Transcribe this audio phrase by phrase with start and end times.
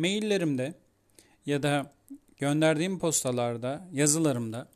[0.00, 0.74] maillerimde
[1.46, 1.92] ya da
[2.36, 4.68] gönderdiğim postalarda, yazılarımda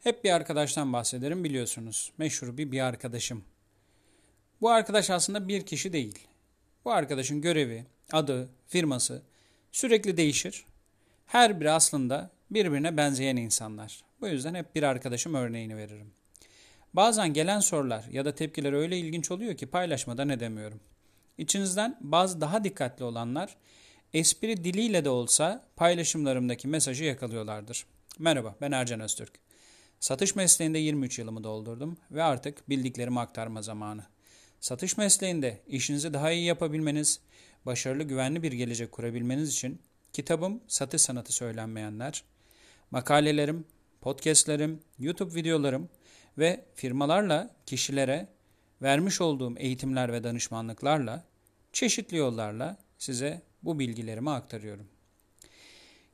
[0.00, 2.12] hep bir arkadaştan bahsederim biliyorsunuz.
[2.18, 3.44] Meşhur bir bir arkadaşım.
[4.60, 6.18] Bu arkadaş aslında bir kişi değil.
[6.84, 9.22] Bu arkadaşın görevi, adı, firması
[9.72, 10.64] sürekli değişir.
[11.26, 14.04] Her biri aslında birbirine benzeyen insanlar.
[14.20, 16.12] Bu yüzden hep bir arkadaşım örneğini veririm.
[16.94, 20.80] Bazen gelen sorular ya da tepkiler öyle ilginç oluyor ki paylaşmadan edemiyorum.
[21.38, 23.56] İçinizden bazı daha dikkatli olanlar
[24.14, 27.86] espri diliyle de olsa paylaşımlarımdaki mesajı yakalıyorlardır.
[28.18, 29.32] Merhaba ben Ercan Öztürk.
[30.00, 34.04] Satış mesleğinde 23 yılımı doldurdum ve artık bildiklerimi aktarma zamanı.
[34.60, 37.20] Satış mesleğinde işinizi daha iyi yapabilmeniz,
[37.66, 39.80] başarılı güvenli bir gelecek kurabilmeniz için
[40.12, 42.24] kitabım Satış Sanatı Söylenmeyenler,
[42.90, 43.64] makalelerim,
[44.00, 45.88] podcastlerim, YouTube videolarım
[46.38, 48.28] ve firmalarla kişilere
[48.82, 51.24] vermiş olduğum eğitimler ve danışmanlıklarla
[51.72, 54.86] çeşitli yollarla size bu bilgilerimi aktarıyorum.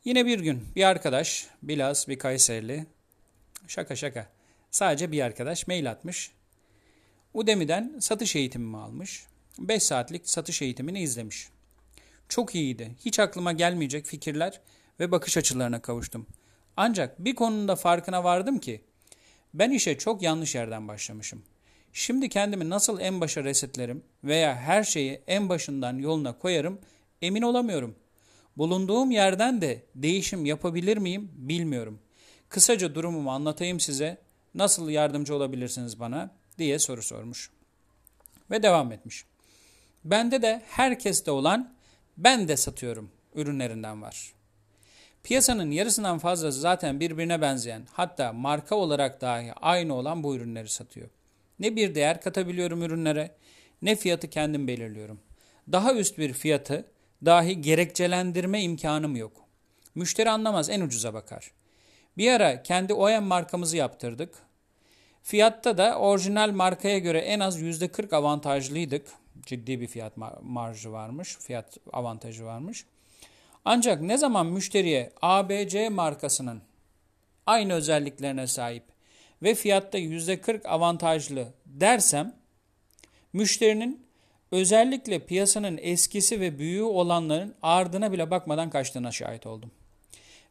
[0.04, 2.86] Yine bir gün bir arkadaş, biraz bir Kayserili,
[3.68, 4.28] şaka şaka,
[4.70, 6.30] sadece bir arkadaş mail atmış.
[7.34, 9.26] Udemy'den satış eğitimimi almış.
[9.58, 11.48] 5 saatlik satış eğitimini izlemiş.
[12.28, 12.96] Çok iyiydi.
[13.04, 14.60] Hiç aklıma gelmeyecek fikirler
[15.00, 16.26] ve bakış açılarına kavuştum.
[16.76, 18.80] Ancak bir konunda farkına vardım ki
[19.54, 21.42] ben işe çok yanlış yerden başlamışım.
[21.92, 26.78] Şimdi kendimi nasıl en başa resetlerim veya her şeyi en başından yoluna koyarım
[27.22, 27.96] emin olamıyorum.
[28.56, 31.98] Bulunduğum yerden de değişim yapabilir miyim bilmiyorum.
[32.48, 34.18] Kısaca durumumu anlatayım size.
[34.54, 37.50] Nasıl yardımcı olabilirsiniz bana diye soru sormuş.
[38.50, 39.24] Ve devam etmiş.
[40.04, 41.74] Bende de herkeste olan
[42.16, 44.32] ben de satıyorum ürünlerinden var.
[45.22, 51.08] Piyasanın yarısından fazlası zaten birbirine benzeyen hatta marka olarak dahi aynı olan bu ürünleri satıyor.
[51.58, 53.34] Ne bir değer katabiliyorum ürünlere
[53.82, 55.20] ne fiyatı kendim belirliyorum.
[55.72, 56.84] Daha üst bir fiyatı
[57.24, 59.32] dahi gerekçelendirme imkanım yok.
[59.94, 61.50] Müşteri anlamaz en ucuza bakar.
[62.18, 64.34] Bir ara kendi OEM markamızı yaptırdık.
[65.22, 69.06] Fiyatta da orijinal markaya göre en az %40 avantajlıydık.
[69.46, 70.12] Ciddi bir fiyat
[70.42, 72.84] marjı varmış, fiyat avantajı varmış.
[73.64, 76.62] Ancak ne zaman müşteriye ABC markasının
[77.46, 78.82] aynı özelliklerine sahip
[79.42, 82.34] ve fiyatta %40 avantajlı dersem
[83.32, 84.05] müşterinin
[84.56, 89.70] özellikle piyasanın eskisi ve büyüğü olanların ardına bile bakmadan kaçtığına şahit oldum.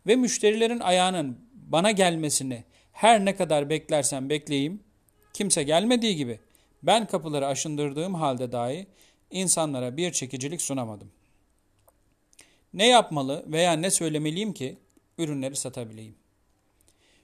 [0.08, 4.80] Ve müşterilerin ayağının bana gelmesini her ne kadar beklersem bekleyeyim
[5.34, 6.40] kimse gelmediği gibi
[6.84, 8.88] ben kapıları aşındırdığım halde dahi
[9.32, 11.12] insanlara bir çekicilik sunamadım.
[12.74, 14.78] Ne yapmalı veya ne söylemeliyim ki
[15.18, 16.16] ürünleri satabileyim?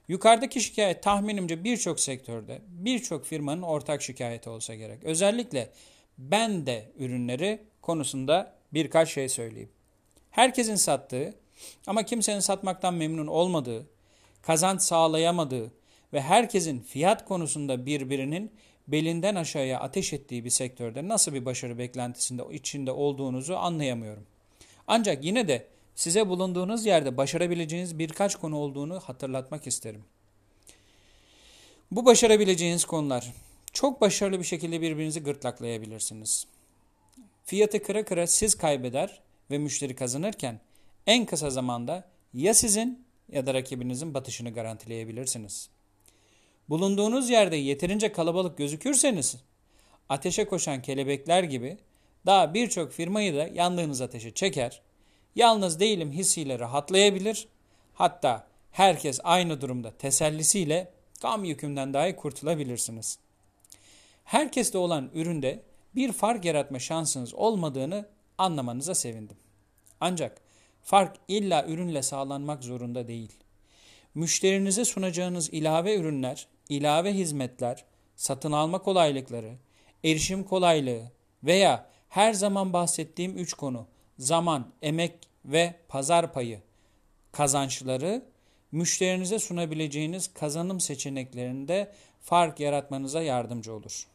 [0.08, 5.04] Yukarıdaki şikayet tahminimce birçok sektörde, birçok firmanın ortak şikayeti olsa gerek.
[5.04, 5.70] Özellikle
[6.30, 9.70] ben de ürünleri konusunda birkaç şey söyleyeyim.
[10.32, 11.34] Herkesin sattığı
[11.88, 13.88] ama kimsenin satmaktan memnun olmadığı,
[14.42, 15.72] kazanç sağlayamadığı
[16.14, 18.52] ve herkesin fiyat konusunda birbirinin
[18.88, 24.26] belinden aşağıya ateş ettiği bir sektörde nasıl bir başarı beklentisinde içinde olduğunuzu anlayamıyorum.
[24.88, 30.04] Ancak yine de size bulunduğunuz yerde başarabileceğiniz birkaç konu olduğunu hatırlatmak isterim.
[31.92, 33.34] Bu başarabileceğiniz konular
[33.74, 36.48] çok başarılı bir şekilde birbirinizi gırtlaklayabilirsiniz.
[37.46, 39.22] Fiyatı kıra kıra siz kaybeder
[39.52, 40.60] ve müşteri kazanırken
[41.08, 45.70] en kısa zamanda ya sizin ya da rakibinizin batışını garantileyebilirsiniz.
[46.70, 49.38] Bulunduğunuz yerde yeterince kalabalık gözükürseniz
[50.10, 51.78] ateşe koşan kelebekler gibi
[52.26, 54.82] daha birçok firmayı da yandığınız ateşe çeker,
[55.36, 57.48] yalnız değilim hissiyle rahatlayabilir,
[57.94, 63.20] hatta herkes aynı durumda tesellisiyle tam yükümden dahi kurtulabilirsiniz.
[64.24, 65.64] Herkeste olan üründe
[65.96, 69.38] bir fark yaratma şansınız olmadığını anlamanıza sevindim.
[70.00, 70.42] Ancak
[70.82, 73.32] fark illa ürünle sağlanmak zorunda değil.
[74.16, 79.56] Müşterinize sunacağınız ilave ürünler, ilave hizmetler, satın alma kolaylıkları,
[80.04, 81.12] erişim kolaylığı
[81.44, 83.88] veya her zaman bahsettiğim üç konu
[84.20, 85.14] zaman, emek
[85.46, 86.62] ve pazar payı
[87.32, 88.26] kazançları
[88.72, 91.92] müşterinize sunabileceğiniz kazanım seçeneklerinde
[92.22, 94.08] fark yaratmanıza yardımcı olur.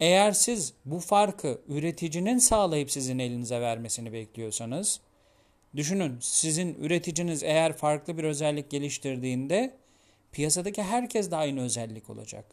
[0.00, 5.00] Eğer siz bu farkı üreticinin sağlayıp sizin elinize vermesini bekliyorsanız,
[5.76, 9.74] düşünün sizin üreticiniz eğer farklı bir özellik geliştirdiğinde
[10.32, 12.44] piyasadaki herkes de aynı özellik olacak.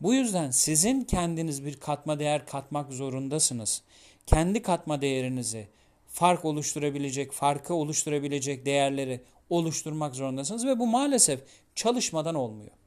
[0.00, 3.82] Bu yüzden sizin kendiniz bir katma değer katmak zorundasınız.
[4.26, 5.68] Kendi katma değerinizi,
[6.06, 9.20] fark oluşturabilecek, farkı oluşturabilecek değerleri
[9.50, 11.40] oluşturmak zorundasınız ve bu maalesef
[11.74, 12.77] çalışmadan olmuyor.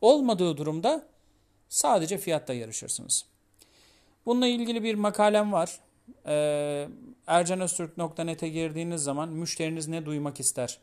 [0.00, 1.06] Olmadığı durumda
[1.68, 3.26] sadece fiyatta yarışırsınız.
[4.26, 5.80] Bununla ilgili bir makalem var.
[6.26, 6.88] Ee,
[7.26, 10.78] ercanöztürk.net'e girdiğiniz zaman müşteriniz ne duymak ister?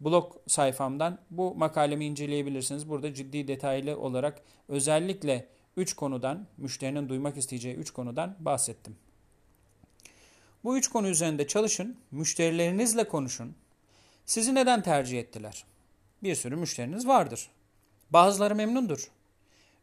[0.00, 2.88] Blog sayfamdan bu makalemi inceleyebilirsiniz.
[2.88, 8.96] Burada ciddi detaylı olarak özellikle 3 konudan, müşterinin duymak isteyeceği 3 konudan bahsettim.
[10.64, 13.54] Bu 3 konu üzerinde çalışın, müşterilerinizle konuşun.
[14.26, 15.64] Sizi neden tercih ettiler?
[16.22, 17.50] Bir sürü müşteriniz vardır.
[18.10, 19.10] Bazıları memnundur.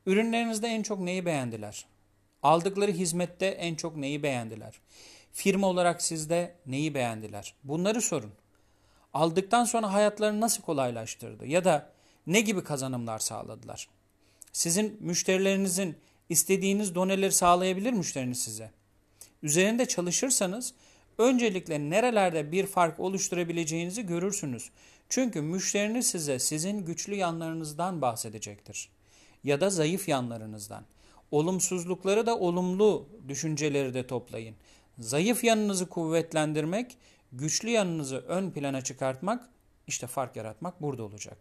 [0.05, 1.85] Ürünlerinizde en çok neyi beğendiler?
[2.43, 4.79] Aldıkları hizmette en çok neyi beğendiler?
[5.31, 7.53] Firma olarak sizde neyi beğendiler?
[7.63, 8.31] Bunları sorun.
[9.13, 11.89] Aldıktan sonra hayatlarını nasıl kolaylaştırdı ya da
[12.27, 13.89] ne gibi kazanımlar sağladılar?
[14.51, 15.97] Sizin müşterilerinizin
[16.29, 18.71] istediğiniz doneleri sağlayabilir müşteriniz size.
[19.43, 20.73] Üzerinde çalışırsanız
[21.17, 24.69] öncelikle nerelerde bir fark oluşturabileceğinizi görürsünüz.
[25.13, 28.89] Çünkü müşteriniz size sizin güçlü yanlarınızdan bahsedecektir
[29.43, 30.85] ya da zayıf yanlarınızdan.
[31.31, 34.55] Olumsuzlukları da olumlu düşünceleri de toplayın.
[34.99, 36.97] Zayıf yanınızı kuvvetlendirmek,
[37.31, 39.49] güçlü yanınızı ön plana çıkartmak,
[39.87, 41.37] işte fark yaratmak burada olacak.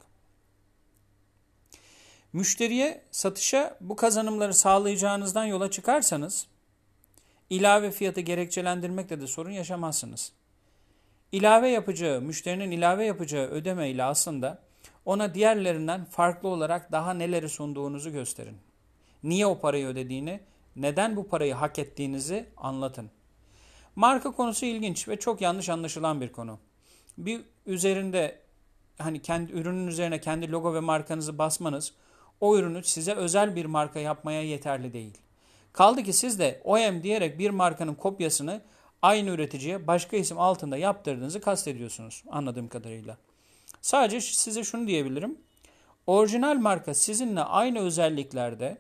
[2.33, 6.47] Müşteriye satışa bu kazanımları sağlayacağınızdan yola çıkarsanız,
[7.51, 10.33] ilave fiyatı gerekçelendirmekle de sorun yaşamazsınız.
[11.33, 14.59] İlave yapacağı, müşterinin ilave yapacağı ödeme ile aslında
[15.05, 18.57] ona diğerlerinden farklı olarak daha neleri sunduğunuzu gösterin.
[19.23, 20.41] Niye o parayı ödediğini,
[20.77, 23.11] neden bu parayı hak ettiğinizi anlatın.
[23.97, 26.59] Marka konusu ilginç ve çok yanlış anlaşılan bir konu.
[27.19, 28.39] Bir üzerinde
[28.99, 31.95] hani kendi ürünün üzerine kendi logo ve markanızı basmanız
[32.41, 35.19] o ürünü size özel bir marka yapmaya yeterli değil.
[35.73, 38.63] Kaldı ki siz de OEM diyerek bir markanın kopyasını
[39.03, 43.19] aynı üreticiye başka isim altında yaptırdığınızı kastediyorsunuz anladığım kadarıyla.
[43.81, 45.39] Sadece size şunu diyebilirim.
[46.07, 48.79] Orijinal marka sizinle aynı özelliklerde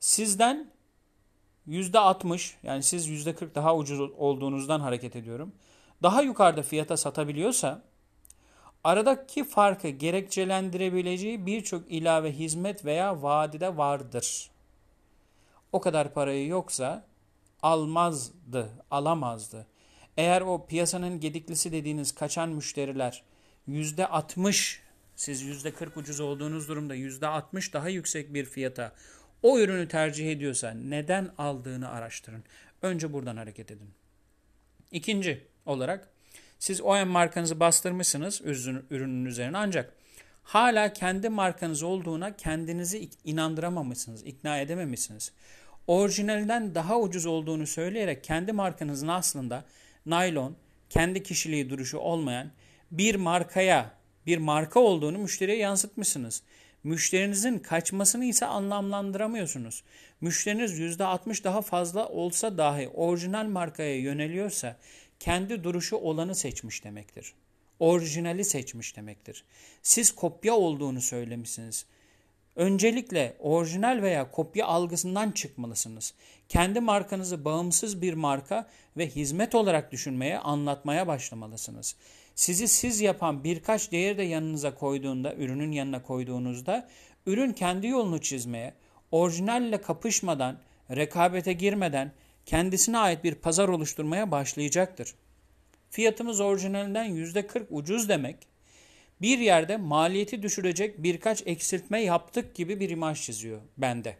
[0.00, 0.70] sizden
[1.68, 5.52] %60 yani siz %40 daha ucuz olduğunuzdan hareket ediyorum.
[6.02, 7.82] Daha yukarıda fiyata satabiliyorsa
[8.84, 14.50] aradaki farkı gerekçelendirebileceği birçok ilave hizmet veya vadide vardır.
[15.72, 17.04] O kadar parayı yoksa
[17.62, 19.66] almazdı, alamazdı.
[20.16, 23.22] Eğer o piyasanın gediklisi dediğiniz kaçan müşteriler
[23.68, 24.78] %60
[25.16, 28.92] siz %40 ucuz olduğunuz durumda %60 daha yüksek bir fiyata
[29.42, 32.44] o ürünü tercih ediyorsa neden aldığını araştırın.
[32.82, 33.90] Önce buradan hareket edin.
[34.90, 36.08] İkinci olarak
[36.58, 38.40] siz OEM markanızı bastırmışsınız
[38.90, 39.92] ürünün üzerine ancak
[40.42, 45.32] hala kendi markanız olduğuna kendinizi inandıramamışsınız, ikna edememişsiniz.
[45.86, 49.64] Orijinalinden daha ucuz olduğunu söyleyerek kendi markanızın aslında
[50.06, 50.56] naylon,
[50.90, 52.50] kendi kişiliği duruşu olmayan
[52.90, 53.90] bir markaya,
[54.26, 56.42] bir marka olduğunu müşteriye yansıtmışsınız.
[56.84, 59.84] Müşterinizin kaçmasını ise anlamlandıramıyorsunuz.
[60.20, 64.76] Müşteriniz %60 daha fazla olsa dahi orijinal markaya yöneliyorsa
[65.20, 67.34] kendi duruşu olanı seçmiş demektir.
[67.78, 69.44] Orijinali seçmiş demektir.
[69.82, 71.86] Siz kopya olduğunu söylemişsiniz.
[72.56, 76.14] Öncelikle orijinal veya kopya algısından çıkmalısınız.
[76.48, 81.96] Kendi markanızı bağımsız bir marka ve hizmet olarak düşünmeye, anlatmaya başlamalısınız.
[82.34, 86.88] Sizi siz yapan birkaç değeri de yanınıza koyduğunda, ürünün yanına koyduğunuzda,
[87.26, 88.74] ürün kendi yolunu çizmeye,
[89.10, 90.58] orijinalle kapışmadan,
[90.90, 92.12] rekabete girmeden
[92.46, 95.14] kendisine ait bir pazar oluşturmaya başlayacaktır.
[95.90, 98.36] Fiyatımız orijinalinden %40 ucuz demek,
[99.22, 104.16] bir yerde maliyeti düşürecek birkaç eksiltme yaptık gibi bir imaj çiziyor bende.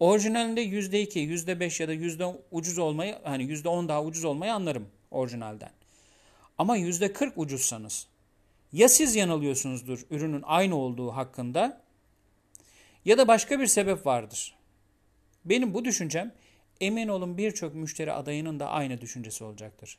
[0.00, 5.70] Orijinalinde %2, %5 ya da %10 ucuz olmayı, hani %10 daha ucuz olmayı anlarım orijinalden.
[6.58, 8.06] Ama %40 ucuzsanız
[8.72, 11.80] ya siz yanılıyorsunuzdur ürünün aynı olduğu hakkında
[13.04, 14.54] ya da başka bir sebep vardır.
[15.44, 16.32] Benim bu düşüncem
[16.80, 19.98] emin olun birçok müşteri adayının da aynı düşüncesi olacaktır.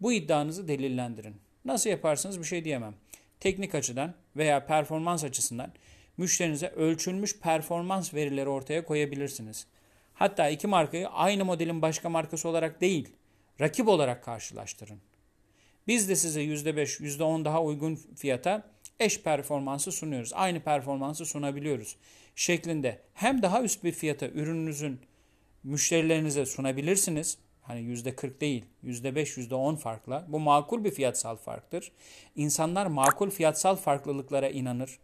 [0.00, 1.36] Bu iddianızı delillendirin.
[1.64, 2.94] Nasıl yaparsınız bir şey diyemem.
[3.42, 5.72] Teknik açıdan veya performans açısından
[6.16, 9.66] müşterinize ölçülmüş performans verileri ortaya koyabilirsiniz.
[10.14, 13.08] Hatta iki markayı aynı modelin başka markası olarak değil,
[13.60, 15.00] rakip olarak karşılaştırın.
[15.86, 18.70] Biz de size %5, %10 daha uygun fiyata
[19.00, 20.32] eş performansı sunuyoruz.
[20.34, 21.96] Aynı performansı sunabiliyoruz
[22.36, 25.00] şeklinde hem daha üst bir fiyata ürününüzün
[25.64, 27.38] müşterilerinize sunabilirsiniz.
[27.62, 30.24] Hani %40 değil, %5, %10 farkla.
[30.28, 31.92] Bu makul bir fiyatsal farktır.
[32.36, 34.98] İnsanlar makul fiyatsal farklılıklara inanır.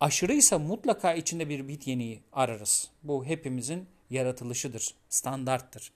[0.00, 2.90] Aşırıysa mutlaka içinde bir bit yeniği ararız.
[3.02, 5.92] Bu hepimizin yaratılışıdır, standarttır.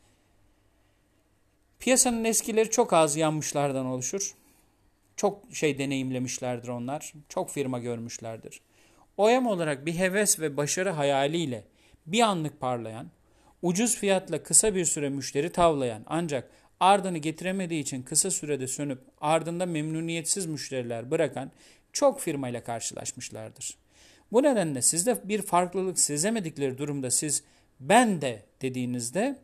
[1.79, 4.35] Piyasanın eskileri çok az yanmışlardan oluşur.
[5.17, 7.13] Çok şey deneyimlemişlerdir onlar.
[7.29, 8.61] Çok firma görmüşlerdir.
[9.17, 11.65] OEM olarak bir heves ve başarı hayaliyle
[12.07, 13.11] bir anlık parlayan,
[13.63, 16.51] ucuz fiyatla kısa bir süre müşteri tavlayan ancak
[16.81, 21.51] ardını getiremediği için kısa sürede sönüp ardında memnuniyetsiz müşteriler bırakan
[21.93, 23.79] çok firmayla karşılaşmışlardır.
[24.33, 27.43] Bu nedenle sizde bir farklılık sezemedikleri durumda siz
[27.81, 29.39] ben de dediğinizde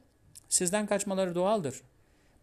[0.49, 1.81] sizden kaçmaları doğaldır.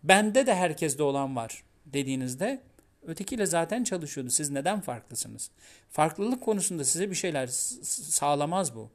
[0.04, 2.62] Bende de herkeste olan var dediğinizde
[3.08, 4.30] ötekiyle zaten çalışıyordu.
[4.32, 5.52] Siz neden farklısınız?
[5.90, 8.90] Farklılık konusunda size bir şeyler sağlamaz bu.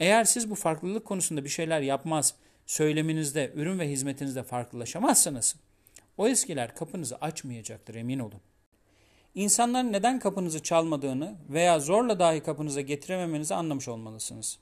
[0.00, 2.34] Eğer siz bu farklılık konusunda bir şeyler yapmaz,
[2.66, 5.56] söyleminizde, ürün ve hizmetinizde farklılaşamazsanız
[6.18, 8.40] o eskiler kapınızı açmayacaktır emin olun.
[9.34, 14.58] İnsanların neden kapınızı çalmadığını veya zorla dahi kapınıza getirememenizi anlamış olmalısınız.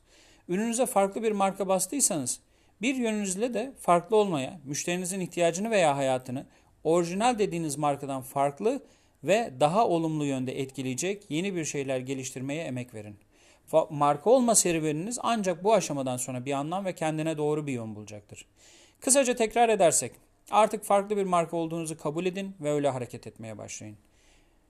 [0.48, 2.40] Ürünüze farklı bir marka bastıysanız
[2.82, 6.46] bir yönünüzle de farklı olmaya, müşterinizin ihtiyacını veya hayatını
[6.84, 8.82] orijinal dediğiniz markadan farklı
[9.24, 13.16] ve daha olumlu yönde etkileyecek yeni bir şeyler geliştirmeye emek verin.
[13.90, 18.46] Marka olma serüveniniz ancak bu aşamadan sonra bir anlam ve kendine doğru bir yön bulacaktır.
[19.00, 20.12] Kısaca tekrar edersek,
[20.50, 23.96] artık farklı bir marka olduğunuzu kabul edin ve öyle hareket etmeye başlayın.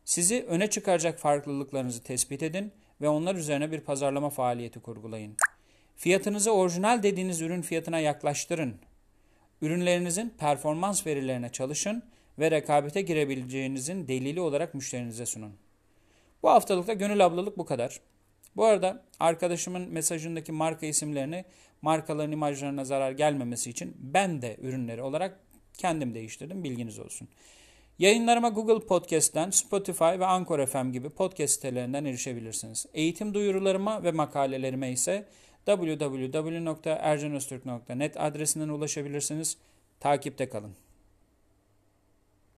[0.05, 5.37] Sizi öne çıkaracak farklılıklarınızı tespit edin ve onlar üzerine bir pazarlama faaliyeti kurgulayın.
[5.97, 8.75] Fiyatınızı orijinal dediğiniz ürün fiyatına yaklaştırın.
[9.63, 12.03] Ürünlerinizin performans verilerine çalışın
[12.39, 15.53] ve rekabete girebileceğinizin delili olarak müşterinize sunun.
[16.43, 18.01] Bu haftalıkta gönül ablalık bu kadar.
[18.57, 21.45] Bu arada arkadaşımın mesajındaki marka isimlerini
[21.83, 25.41] markaların imajlarına zarar gelmemesi için ben de ürünleri olarak
[25.79, 27.29] kendim değiştirdim bilginiz olsun.
[27.99, 32.87] Yayınlarıma Google Podcast'ten, Spotify ve Anchor FM gibi podcast sitelerinden erişebilirsiniz.
[32.95, 35.27] Eğitim duyurularıma ve makalelerime ise
[35.67, 39.57] www.ercanöztürk.net adresinden ulaşabilirsiniz.
[40.01, 40.86] Takipte kalın.